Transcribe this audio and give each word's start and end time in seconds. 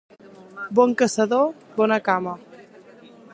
Bon 0.79 0.95
caçador, 1.01 1.51
bona 1.77 1.99
cama. 2.09 2.35